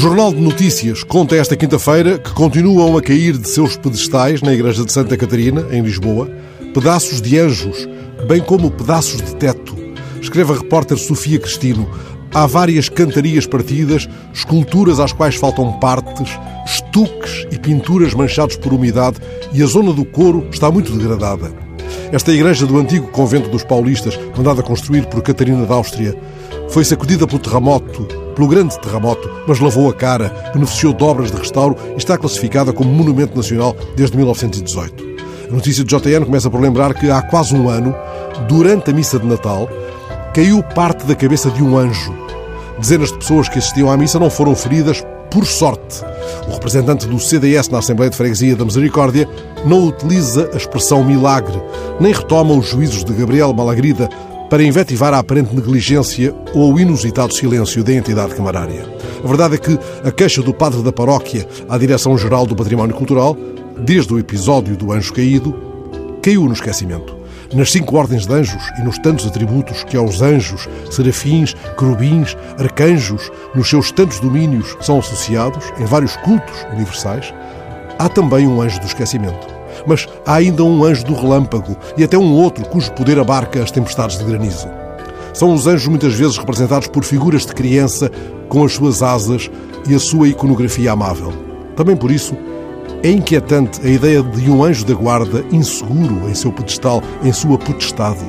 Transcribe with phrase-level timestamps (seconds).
[0.00, 4.82] Jornal de Notícias conta esta quinta-feira que continuam a cair de seus pedestais na Igreja
[4.82, 6.26] de Santa Catarina, em Lisboa,
[6.72, 7.86] pedaços de anjos,
[8.26, 9.76] bem como pedaços de teto.
[10.18, 11.86] Escreve a repórter Sofia Cristino.
[12.32, 16.30] Há várias cantarias partidas, esculturas às quais faltam partes,
[16.64, 19.18] estuques e pinturas manchados por umidade
[19.52, 21.52] e a zona do coro está muito degradada.
[22.12, 26.12] Esta igreja do antigo convento dos paulistas, mandada construir por Catarina da Áustria,
[26.68, 28.02] foi sacudida pelo terremoto,
[28.34, 32.72] pelo grande terremoto, mas lavou a cara, beneficiou de obras de restauro e está classificada
[32.72, 35.04] como Monumento Nacional desde 1918.
[35.50, 37.94] A notícia de JN começa por lembrar que há quase um ano,
[38.48, 39.68] durante a missa de Natal,
[40.34, 42.12] caiu parte da cabeça de um anjo.
[42.76, 46.04] Dezenas de pessoas que assistiam à missa não foram feridas por sorte.
[46.50, 49.28] O representante do CDS na Assembleia de Freguesia da Misericórdia
[49.64, 51.54] não utiliza a expressão milagre,
[52.00, 54.08] nem retoma os juízos de Gabriel Malagrida
[54.50, 58.84] para invetivar a aparente negligência ou o inusitado silêncio da entidade camarária.
[59.22, 63.36] A verdade é que a queixa do padre da paróquia à Direção-Geral do Património Cultural,
[63.78, 65.54] desde o episódio do anjo caído,
[66.20, 67.19] caiu no esquecimento
[67.54, 73.30] nas cinco ordens de anjos e nos tantos atributos que aos anjos, serafins, querubins, arcanjos,
[73.54, 77.34] nos seus tantos domínios são associados em vários cultos universais,
[77.98, 79.46] há também um anjo do esquecimento.
[79.86, 83.70] Mas há ainda um anjo do relâmpago e até um outro cujo poder abarca as
[83.70, 84.68] tempestades de granizo.
[85.32, 88.10] São os anjos muitas vezes representados por figuras de criança
[88.48, 89.50] com as suas asas
[89.88, 91.32] e a sua iconografia amável.
[91.76, 92.36] Também por isso,
[93.02, 97.58] é inquietante a ideia de um anjo da guarda inseguro em seu pedestal, em sua
[97.58, 98.20] potestade.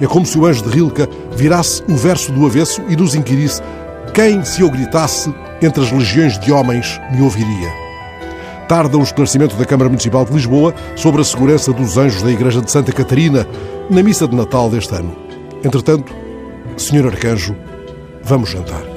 [0.00, 3.60] É como se o anjo de Rilke virasse o verso do avesso e nos inquirisse
[4.12, 7.72] quem, se eu gritasse, entre as legiões de homens, me ouviria.
[8.68, 12.60] Tarda o esclarecimento da Câmara Municipal de Lisboa sobre a segurança dos anjos da Igreja
[12.60, 13.46] de Santa Catarina
[13.90, 15.14] na missa de Natal deste ano.
[15.64, 16.14] Entretanto,
[16.76, 17.54] Senhor Arcanjo,
[18.22, 18.93] vamos jantar.